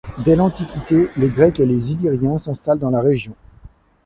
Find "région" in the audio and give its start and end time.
3.01-3.35